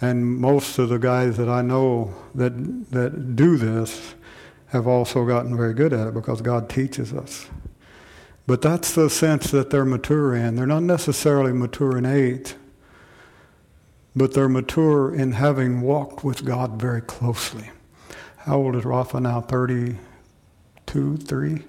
[0.00, 2.52] And most of the guys that I know that,
[2.90, 4.14] that do this
[4.66, 7.48] have also gotten very good at it because God teaches us.
[8.46, 10.56] But that's the sense that they're mature in.
[10.56, 12.54] They're not necessarily mature in age,
[14.16, 17.70] but they're mature in having walked with God very closely.
[18.38, 19.40] How old is Rafa now?
[19.40, 21.64] 32, 3?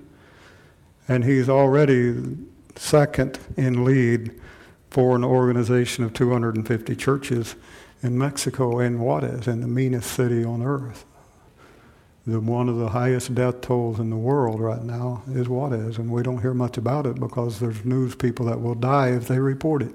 [1.08, 2.38] And he's already
[2.76, 4.40] second in lead
[4.90, 7.56] for an organization of 250 churches
[8.04, 11.06] in Mexico in Juarez, in the meanest city on earth.
[12.28, 16.12] The, one of the highest death tolls in the world right now is Juarez, and
[16.12, 19.40] we don't hear much about it because there's news people that will die if they
[19.40, 19.94] report it.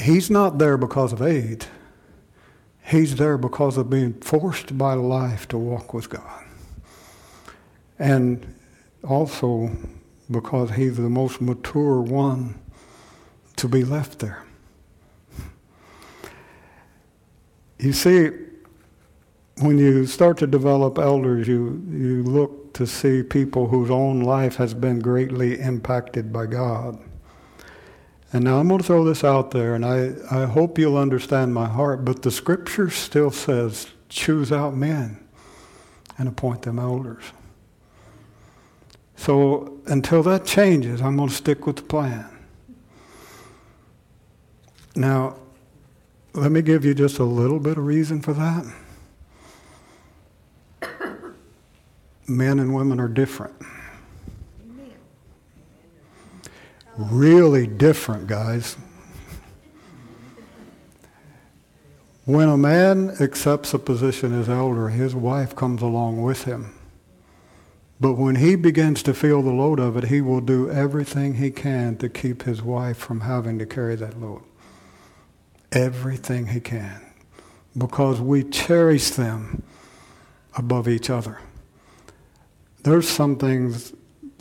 [0.00, 1.66] He's not there because of age.
[2.84, 6.44] He's there because of being forced by life to walk with God.
[7.98, 8.54] And
[9.06, 9.70] also
[10.30, 12.60] because he's the most mature one
[13.56, 14.42] to be left there.
[17.78, 18.30] You see,
[19.58, 24.56] when you start to develop elders, you, you look to see people whose own life
[24.56, 26.98] has been greatly impacted by God.
[28.32, 31.54] And now I'm going to throw this out there, and I, I hope you'll understand
[31.54, 35.24] my heart, but the scripture still says, choose out men
[36.18, 37.24] and appoint them elders.
[39.16, 42.28] So until that changes, I'm going to stick with the plan.
[44.94, 45.36] Now,
[46.32, 48.64] let me give you just a little bit of reason for that.
[52.28, 53.54] Men and women are different.
[56.96, 58.76] Really different, guys.
[62.24, 66.74] When a man accepts a position as elder, his wife comes along with him.
[67.98, 71.50] But when he begins to feel the load of it, he will do everything he
[71.50, 74.42] can to keep his wife from having to carry that load.
[75.72, 77.00] Everything he can.
[77.76, 79.62] Because we cherish them
[80.56, 81.38] above each other.
[82.82, 83.92] There's some things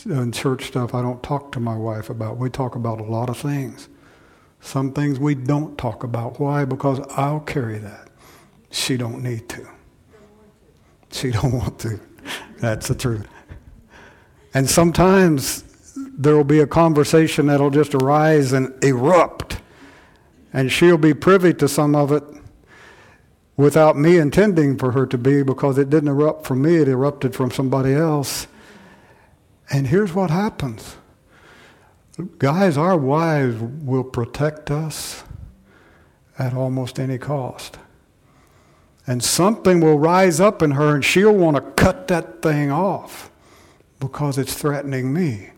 [0.06, 2.38] in church stuff I don't talk to my wife about.
[2.38, 3.88] We talk about a lot of things.
[4.60, 6.40] Some things we don't talk about.
[6.40, 6.66] Why?
[6.66, 8.10] Because I'll carry that.
[8.70, 9.68] She don't need to.
[11.12, 12.00] She don't want to.
[12.60, 13.28] That's the truth.
[14.56, 15.66] And sometimes
[16.18, 19.60] there will be a conversation that'll just arise and erupt.
[20.54, 22.24] And she'll be privy to some of it
[23.58, 27.36] without me intending for her to be because it didn't erupt from me, it erupted
[27.36, 28.48] from somebody else.
[29.70, 30.96] And here's what happens
[32.38, 35.26] guys, our wives will protect us
[36.40, 37.78] at almost any cost.
[39.06, 43.30] And something will rise up in her and she'll want to cut that thing off
[44.08, 45.50] because it's threatening me.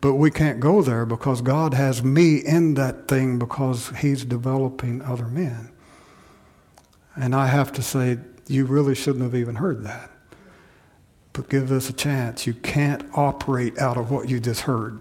[0.00, 5.02] But we can't go there because God has me in that thing because He's developing
[5.02, 5.72] other men.
[7.16, 10.10] And I have to say, you really shouldn't have even heard that.
[11.32, 12.46] But give this a chance.
[12.46, 15.00] You can't operate out of what you just heard.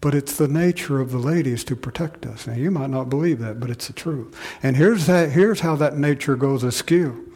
[0.00, 2.46] But it's the nature of the ladies to protect us.
[2.46, 4.34] Now, you might not believe that, but it's the truth.
[4.62, 7.29] And here's, that, here's how that nature goes askew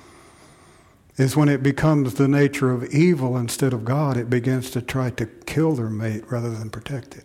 [1.17, 5.11] is when it becomes the nature of evil instead of God, it begins to try
[5.11, 7.25] to kill their mate rather than protect it,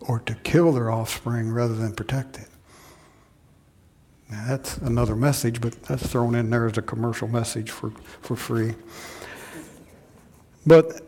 [0.00, 2.48] or to kill their offspring rather than protect it.
[4.30, 7.90] Now, that's another message, but that's thrown in there as a commercial message for,
[8.22, 8.74] for free.
[10.66, 11.02] But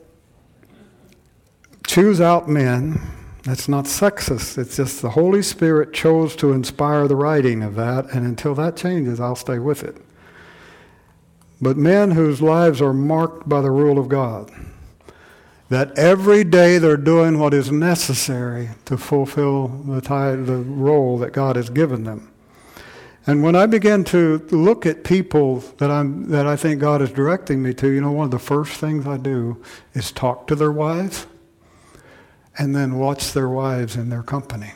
[1.86, 3.01] choose out men.
[3.43, 4.59] That's not sexist.
[4.59, 8.76] It's just the Holy Spirit chose to inspire the writing of that, and until that
[8.76, 9.97] changes, I'll stay with it.
[11.61, 14.51] But men whose lives are marked by the rule of God.
[15.71, 21.57] That every day they're doing what is necessary to fulfill the, the role that God
[21.57, 22.31] has given them.
[23.27, 27.11] And when I begin to look at people that, I'm, that I think God is
[27.11, 30.55] directing me to, you know, one of the first things I do is talk to
[30.55, 31.27] their wives
[32.57, 34.73] and then watch their wives in their company.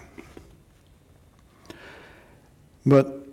[2.85, 3.27] But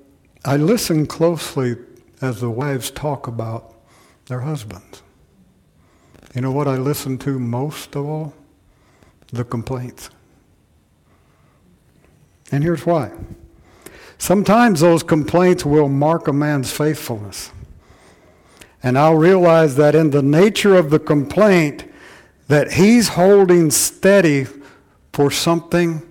[0.46, 1.76] I listen closely
[2.22, 3.74] as the wives talk about
[4.28, 5.02] their husbands.
[6.36, 8.34] You know what I listen to most of all?
[9.32, 10.10] The complaints.
[12.52, 13.12] And here's why.
[14.18, 17.52] Sometimes those complaints will mark a man's faithfulness.
[18.82, 21.86] And I'll realize that in the nature of the complaint,
[22.48, 24.48] that he's holding steady
[25.14, 26.09] for something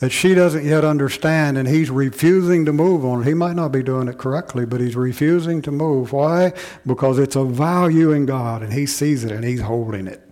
[0.00, 3.22] that she doesn't yet understand, and he's refusing to move on.
[3.22, 6.12] He might not be doing it correctly, but he's refusing to move.
[6.12, 6.54] Why?
[6.86, 10.26] Because it's a value in God, and he sees it, and he's holding it.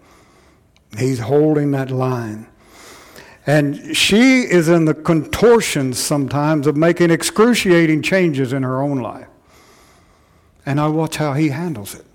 [0.97, 2.47] He's holding that line.
[3.47, 9.29] And she is in the contortions sometimes of making excruciating changes in her own life.
[10.65, 12.07] And I watch how he handles it.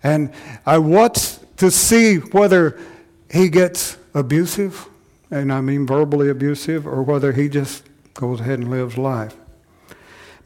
[0.00, 0.32] And
[0.64, 2.78] I watch to see whether
[3.32, 4.89] he gets abusive
[5.30, 9.36] and I mean verbally abusive, or whether he just goes ahead and lives life.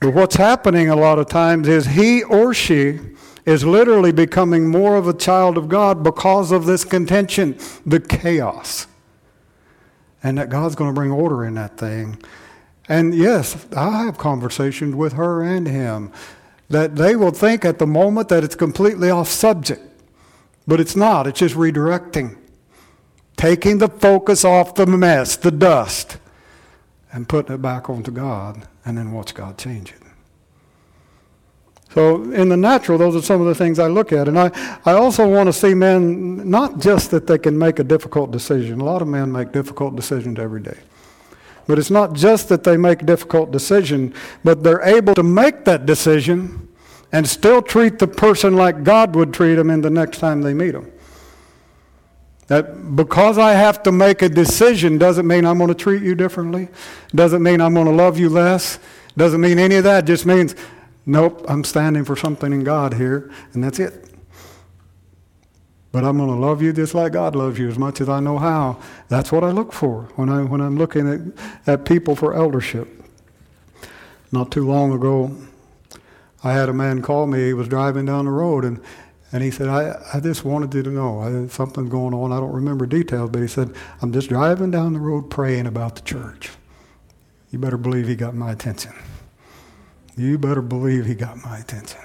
[0.00, 3.00] But what's happening a lot of times is he or she
[3.46, 8.86] is literally becoming more of a child of God because of this contention, the chaos.
[10.22, 12.22] And that God's going to bring order in that thing.
[12.88, 16.12] And yes, I have conversations with her and him
[16.68, 19.82] that they will think at the moment that it's completely off subject,
[20.66, 22.36] but it's not, it's just redirecting
[23.36, 26.18] taking the focus off the mess, the dust,
[27.12, 30.04] and putting it back onto God, and then watch God change it.
[31.94, 34.26] So, in the natural, those are some of the things I look at.
[34.26, 34.50] And I,
[34.84, 38.80] I also want to see men, not just that they can make a difficult decision.
[38.80, 40.76] A lot of men make difficult decisions every day.
[41.68, 44.12] But it's not just that they make a difficult decision,
[44.42, 46.68] but they're able to make that decision
[47.12, 50.52] and still treat the person like God would treat them in the next time they
[50.52, 50.90] meet them.
[52.48, 56.14] That because I have to make a decision doesn't mean I'm going to treat you
[56.14, 56.68] differently.
[57.14, 58.78] Doesn't mean I'm going to love you less.
[59.16, 60.04] Doesn't mean any of that.
[60.04, 60.54] Just means,
[61.06, 64.10] nope, I'm standing for something in God here, and that's it.
[65.90, 68.18] But I'm going to love you just like God loves you as much as I
[68.18, 68.80] know how.
[69.08, 72.88] That's what I look for when, I, when I'm looking at, at people for eldership.
[74.32, 75.36] Not too long ago,
[76.42, 77.46] I had a man call me.
[77.46, 78.82] He was driving down the road, and
[79.34, 82.30] and he said, I, I just wanted you to know something's going on.
[82.30, 85.96] I don't remember details, but he said, I'm just driving down the road praying about
[85.96, 86.50] the church.
[87.50, 88.92] You better believe he got my attention.
[90.16, 92.00] You better believe he got my attention.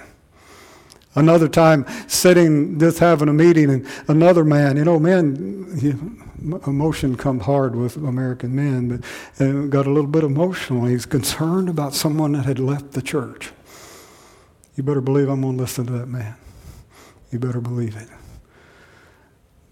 [1.13, 6.17] Another time, sitting, just having a meeting, and another man, you know, men,
[6.65, 8.87] emotion comes hard with American men,
[9.37, 10.85] but uh, got a little bit emotional.
[10.85, 13.51] He's concerned about someone that had left the church.
[14.75, 16.35] You better believe I'm going to listen to that man.
[17.31, 18.07] You better believe it.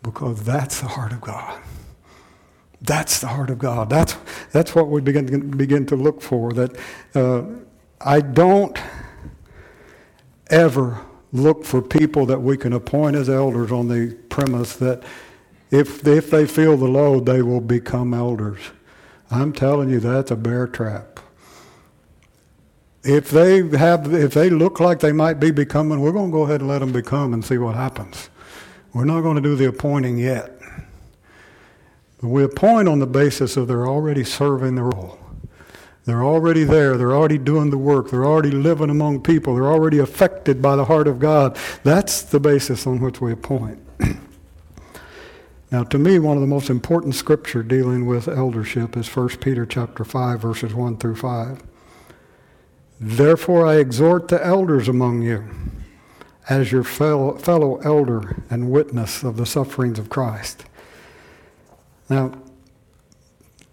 [0.04, 1.60] Because that's the heart of God.
[2.82, 3.90] That's the heart of God.
[3.90, 4.16] That's,
[4.52, 6.54] that's what we begin to, begin to look for.
[6.54, 6.78] That
[7.16, 7.44] uh,
[8.00, 8.80] I don't
[10.50, 11.04] ever
[11.34, 15.04] look for people that we can appoint as elders on the premise that
[15.72, 18.60] if, if they feel the load, they will become elders.
[19.30, 21.20] I'm telling you, that's a bear trap
[23.08, 26.44] if they have, if they look like they might be becoming, we're going to go
[26.44, 28.30] ahead and let them become and see what happens.
[28.94, 30.60] We're not going to do the appointing yet.
[32.20, 35.20] But we appoint on the basis of they're already serving the role.
[36.04, 36.98] They're already there.
[36.98, 38.12] They're already doing the work.
[38.12, 39.56] They're already living among people.
[39.56, 41.58] They're already affected by the heart of God.
[41.84, 43.80] That's the basis on which we appoint.
[45.72, 49.66] now, to me, one of the most important scripture dealing with eldership is 1 Peter
[49.66, 51.64] chapter 5, verses 1 through 5.
[53.00, 55.46] Therefore, I exhort the elders among you,
[56.50, 60.66] as your fellow, fellow elder and witness of the sufferings of Christ.
[62.10, 62.32] Now,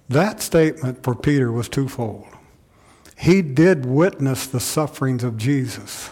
[0.08, 2.26] that statement for Peter was twofold.
[3.16, 6.10] He did witness the sufferings of Jesus,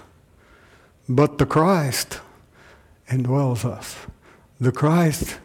[1.08, 2.20] but the Christ
[3.08, 3.96] indwells us.
[4.60, 5.38] The Christ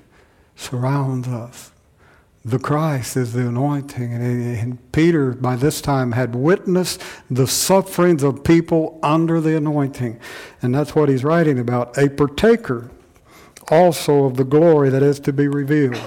[0.55, 1.71] surrounds us.
[2.47, 4.13] The Christ is the anointing.
[4.13, 10.17] And Peter, by this time, had witnessed the sufferings of people under the anointing.
[10.61, 11.97] And that's what he's writing about.
[11.97, 12.89] A partaker
[13.69, 16.01] also of the glory that is to be revealed.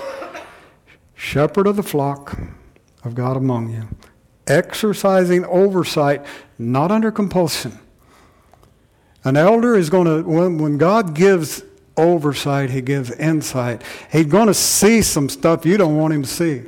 [1.15, 2.39] Shepherd of the flock
[3.05, 3.89] of God among you,
[4.47, 6.25] exercising oversight,
[6.59, 7.79] not under compulsion,
[9.25, 11.63] An elder is going to, when, when God gives
[11.97, 13.83] oversight, He gives insight.
[14.11, 16.63] He's going to see some stuff you don't want Him to see.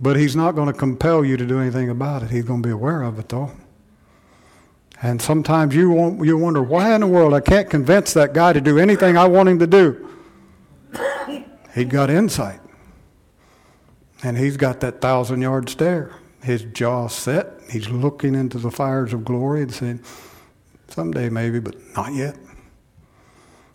[0.00, 2.30] But He's not going to compel you to do anything about it.
[2.30, 3.52] He's going to be aware of it, though.
[5.02, 8.52] And sometimes you, want, you wonder, why in the world I can't convince that guy
[8.52, 10.08] to do anything I want him to do?
[11.74, 12.60] He's got insight.
[14.22, 16.14] And he's got that thousand yard stare.
[16.42, 17.60] His jaw set.
[17.70, 20.00] He's looking into the fires of glory and saying,
[20.88, 22.36] someday maybe, but not yet.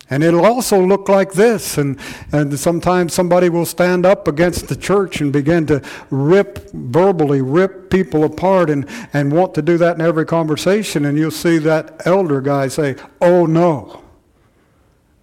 [0.08, 1.78] And it'll also look like this.
[1.78, 1.98] And,
[2.30, 7.90] and sometimes somebody will stand up against the church and begin to rip, verbally rip
[7.90, 11.04] people apart and, and want to do that in every conversation.
[11.04, 14.02] And you'll see that elder guy say, Oh no.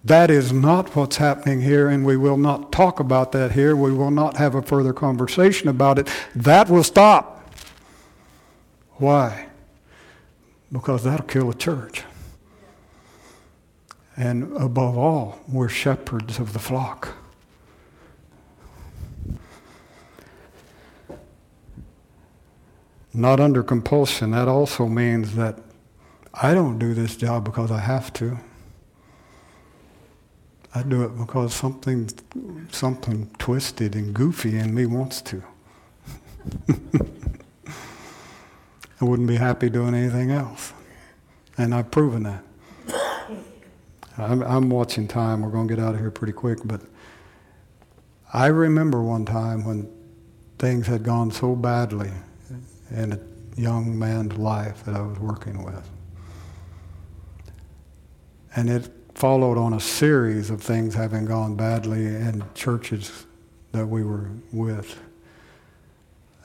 [0.04, 3.74] That is not what's happening here, and we will not talk about that here.
[3.74, 6.10] We will not have a further conversation about it.
[6.34, 7.50] That will stop.
[8.96, 9.46] Why?
[10.70, 12.04] Because that'll kill a church.
[14.16, 17.16] And above all, we're shepherds of the flock.
[23.12, 24.32] Not under compulsion.
[24.32, 25.58] That also means that
[26.32, 28.38] I don't do this job because I have to.
[30.74, 32.10] I do it because something,
[32.72, 35.42] something twisted and goofy in me wants to.
[39.00, 40.72] I wouldn't be happy doing anything else.
[41.56, 42.42] And I've proven that.
[44.16, 45.42] I'm, I'm watching time.
[45.42, 46.60] We're going to get out of here pretty quick.
[46.64, 46.82] But
[48.32, 49.90] I remember one time when
[50.58, 52.10] things had gone so badly
[52.90, 53.18] in a
[53.56, 55.88] young man's life that I was working with.
[58.56, 63.26] And it followed on a series of things having gone badly in churches
[63.72, 65.00] that we were with.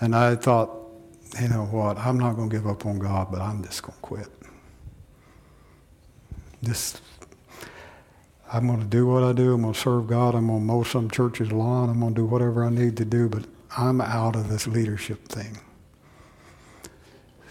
[0.02, 0.72] And I thought,
[1.40, 3.96] you know what, I'm not going to give up on God, but I'm just going
[3.96, 4.28] to quit.
[6.64, 7.02] Just
[8.52, 9.54] I'm going to do what I do.
[9.54, 10.34] I'm going to serve God.
[10.34, 11.90] I'm going to mow some church's lawn.
[11.90, 13.46] I'm going to do whatever I need to do, but
[13.78, 15.60] I'm out of this leadership thing.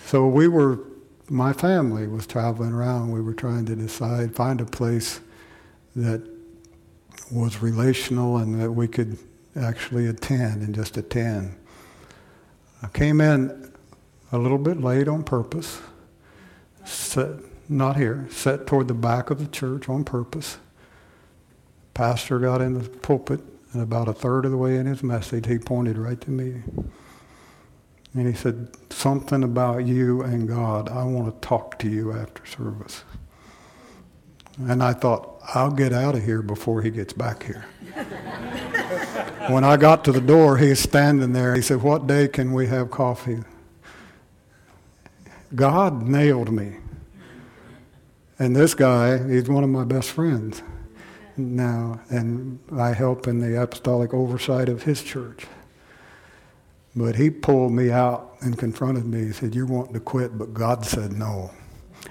[0.07, 0.81] So we were,
[1.29, 3.13] my family was traveling around.
[3.13, 5.21] We were trying to decide, find a place
[5.95, 6.29] that
[7.31, 9.19] was relational and that we could
[9.55, 11.55] actually attend and just attend.
[12.83, 13.73] I came in
[14.33, 15.81] a little bit late on purpose,
[16.85, 17.29] set,
[17.69, 20.59] not here, set toward the back of the church on purpose
[21.99, 23.41] pastor got in the pulpit,
[23.73, 26.63] and about a third of the way in his message, he pointed right to me.
[28.15, 30.89] And he said, Something about you and God.
[30.89, 33.03] I want to talk to you after service.
[34.59, 37.67] And I thought, I'll get out of here before he gets back here.
[39.49, 41.57] when I got to the door, he was standing there.
[41.57, 43.41] He said, What day can we have coffee?
[45.53, 46.77] God nailed me.
[48.39, 50.63] And this guy, he's one of my best friends
[51.39, 55.47] now, and I help in the apostolic oversight of his church.
[56.97, 59.27] But he pulled me out and confronted me.
[59.27, 61.51] He said, You're wanting to quit, but God said no.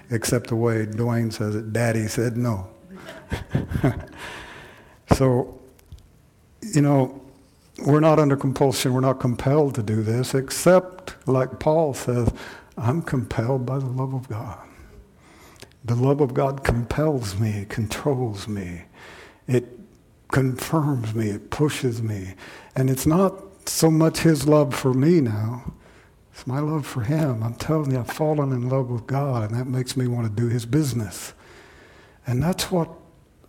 [0.09, 2.67] Except the way Dwayne says it, Daddy said no.
[5.13, 5.59] so,
[6.61, 7.21] you know,
[7.80, 12.32] we're not under compulsion, we're not compelled to do this, except, like Paul says,
[12.78, 14.59] I'm compelled by the love of God.
[15.86, 18.84] The love of God compels me, controls me.
[19.47, 19.79] It
[20.31, 22.35] confirms me, it pushes me.
[22.75, 25.73] And it's not so much his love for me now,
[26.31, 27.41] it's my love for him.
[27.41, 30.41] I'm telling you, I've fallen in love with God, and that makes me want to
[30.41, 31.33] do his business.
[32.27, 32.89] And that's what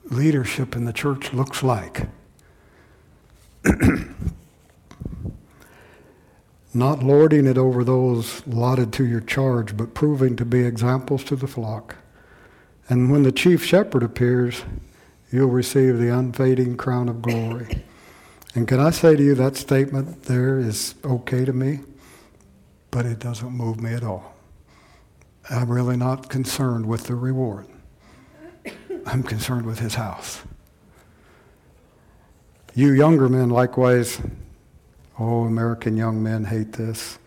[0.05, 2.09] leadership in the church looks like.
[6.73, 11.37] Not lording it over those allotted to your charge, but proving to be examples to
[11.37, 11.97] the flock.
[12.89, 14.63] And when the chief shepherd appears,
[15.31, 17.85] you'll receive the unfading crown of glory.
[18.55, 21.81] And can I say to you, that statement there is okay to me,
[22.91, 24.35] but it doesn't move me at all.
[25.51, 27.67] I'm really not concerned with the reward.
[29.07, 30.43] I'm concerned with his house.
[32.75, 34.21] You younger men, likewise,
[35.19, 37.19] oh, American young men hate this.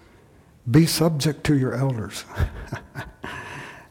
[0.69, 2.23] Be subject to your elders.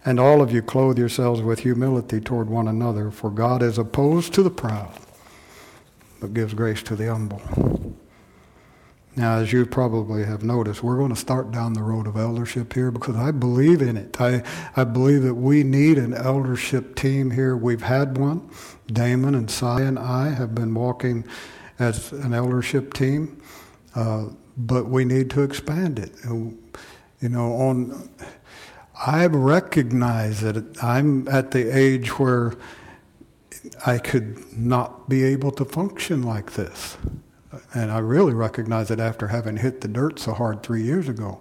[0.04, 4.32] And all of you clothe yourselves with humility toward one another, for God is opposed
[4.34, 4.92] to the proud,
[6.20, 7.42] but gives grace to the humble.
[9.16, 12.72] Now, as you probably have noticed, we're going to start down the road of eldership
[12.72, 14.18] here because I believe in it.
[14.20, 14.42] I,
[14.76, 17.56] I believe that we need an eldership team here.
[17.56, 18.48] We've had one.
[18.86, 21.24] Damon and Cy and I have been walking
[21.78, 23.42] as an eldership team,
[23.94, 24.26] uh,
[24.56, 26.12] but we need to expand it.
[26.24, 28.08] You know, on
[29.06, 32.52] I recognize that I'm at the age where
[33.86, 36.98] I could not be able to function like this.
[37.74, 41.40] And I really recognize it after having hit the dirt so hard three years ago.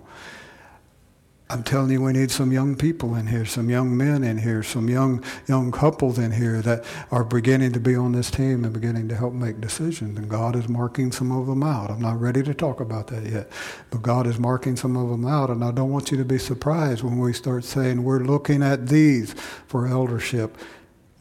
[1.51, 4.61] I'm telling you, we need some young people in here, some young men in here,
[4.61, 8.71] some young young couples in here that are beginning to be on this team and
[8.71, 10.19] beginning to help make decisions.
[10.19, 11.89] And God is marking some of them out.
[11.89, 13.49] I'm not ready to talk about that yet,
[13.89, 15.49] but God is marking some of them out.
[15.49, 18.85] And I don't want you to be surprised when we start saying we're looking at
[18.87, 19.33] these
[19.65, 20.55] for eldership.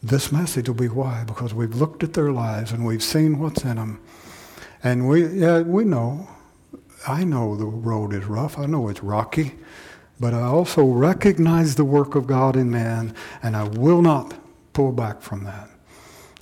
[0.03, 3.63] This message will be why because we've looked at their lives and we've seen what's
[3.63, 3.99] in them,
[4.83, 6.29] and we yeah we know.
[7.07, 8.59] I know the road is rough.
[8.59, 9.53] I know it's rocky.
[10.19, 14.33] But I also recognize the work of God in man, and I will not
[14.73, 15.69] pull back from that.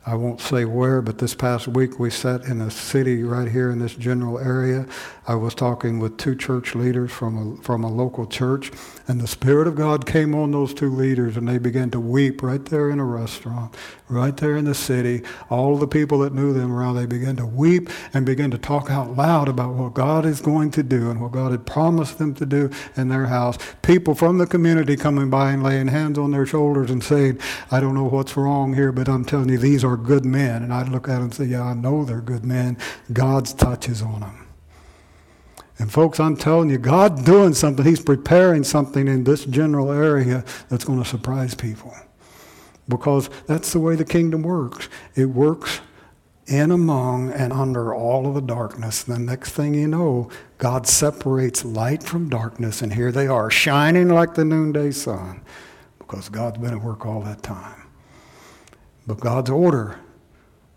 [0.05, 3.69] I won't say where, but this past week we sat in a city right here
[3.71, 4.85] in this general area.
[5.29, 8.71] I was talking with two church leaders from a, from a local church,
[9.09, 12.41] and the Spirit of God came on those two leaders, and they began to weep
[12.41, 13.75] right there in a restaurant,
[14.07, 15.23] right there in the city.
[15.49, 18.89] All the people that knew them around, they began to weep and began to talk
[18.89, 22.33] out loud about what God is going to do and what God had promised them
[22.35, 23.57] to do in their house.
[23.81, 27.37] People from the community coming by and laying hands on their shoulders and saying,
[27.69, 30.63] I don't know what's wrong here, but I'm telling you, these are good men.
[30.63, 32.77] And I'd look at them and say, Yeah, I know they're good men.
[33.11, 34.46] God's touches on them.
[35.79, 37.85] And folks, I'm telling you, God's doing something.
[37.85, 41.93] He's preparing something in this general area that's going to surprise people.
[42.89, 44.89] Because that's the way the kingdom works.
[45.15, 45.81] It works
[46.47, 49.07] in among and under all of the darkness.
[49.07, 53.51] And The next thing you know, God separates light from darkness, and here they are,
[53.51, 55.41] shining like the noonday sun,
[55.99, 57.83] because God's been at work all that time.
[59.05, 59.99] But God's order,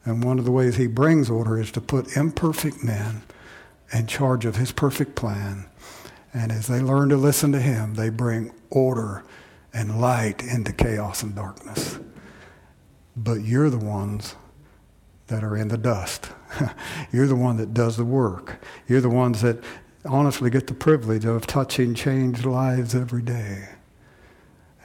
[0.05, 3.23] and one of the ways He brings order is to put imperfect men
[3.93, 5.67] in charge of his perfect plan.
[6.33, 9.25] And as they learn to listen to him, they bring order
[9.73, 11.99] and light into chaos and darkness.
[13.17, 14.37] But you're the ones
[15.27, 16.31] that are in the dust.
[17.13, 18.63] you're the one that does the work.
[18.89, 19.63] You're the ones that
[20.05, 23.69] honestly get the privilege of touching changed lives every day.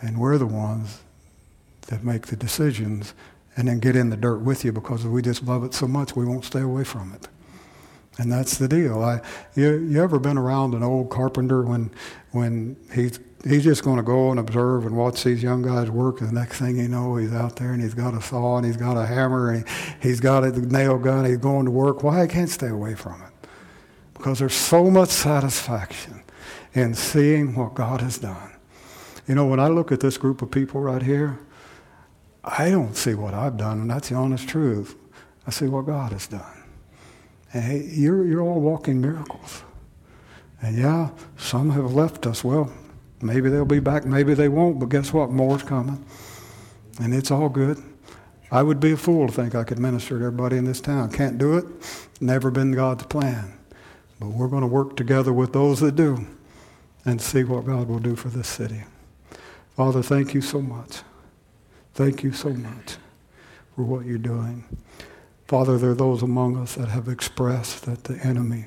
[0.01, 1.01] And we're the ones
[1.87, 3.13] that make the decisions
[3.55, 6.15] and then get in the dirt with you because we just love it so much
[6.15, 7.27] we won't stay away from it.
[8.17, 9.03] And that's the deal.
[9.03, 9.19] I,
[9.55, 11.91] you, you ever been around an old carpenter when,
[12.31, 16.21] when he's, he's just going to go and observe and watch these young guys work,
[16.21, 18.65] and the next thing you know, he's out there and he's got a saw and
[18.65, 22.03] he's got a hammer and he, he's got a nail gun, he's going to work.
[22.03, 22.21] Why?
[22.21, 23.49] I can't stay away from it.
[24.13, 26.23] Because there's so much satisfaction
[26.73, 28.53] in seeing what God has done.
[29.27, 31.39] You know, when I look at this group of people right here,
[32.43, 34.95] I don't see what I've done, and that's the honest truth.
[35.47, 36.54] I see what God has done.
[37.53, 39.63] And hey, you're, you're all walking miracles.
[40.61, 42.43] And yeah, some have left us.
[42.43, 42.71] Well,
[43.21, 45.29] maybe they'll be back, maybe they won't, but guess what?
[45.29, 46.03] More's coming.
[46.99, 47.81] And it's all good.
[48.51, 51.11] I would be a fool to think I could minister to everybody in this town.
[51.11, 51.65] Can't do it.
[52.21, 53.57] Never been God's plan.
[54.19, 56.25] But we're going to work together with those that do
[57.03, 58.83] and see what God will do for this city.
[59.75, 61.01] Father, thank you so much.
[61.93, 62.97] Thank you so much
[63.75, 64.63] for what you're doing.
[65.47, 68.65] Father, there are those among us that have expressed that the enemy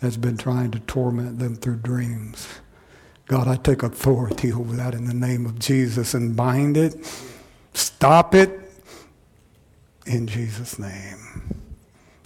[0.00, 2.48] has been trying to torment them through dreams.
[3.26, 6.94] God, I take authority over that in the name of Jesus and bind it,
[7.74, 8.60] stop it
[10.06, 11.18] in Jesus' name.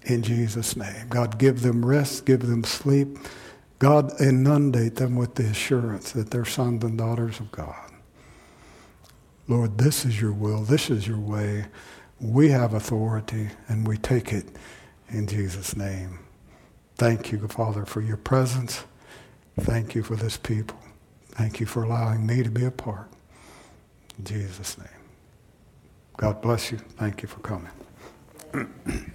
[0.05, 1.09] In Jesus' name.
[1.09, 3.18] God, give them rest, give them sleep.
[3.78, 7.91] God, inundate them with the assurance that they're sons and daughters of God.
[9.49, 11.66] Lord, this is your will, this is your way.
[12.21, 14.47] We have authority and we take it
[15.09, 16.18] in Jesus' name.
[16.97, 18.85] Thank you, Father, for your presence.
[19.59, 20.79] Thank you for this people.
[21.31, 23.09] Thank you for allowing me to be a part.
[24.18, 24.89] In Jesus' name.
[26.18, 26.79] God bless you.
[26.99, 27.71] Thank you for coming.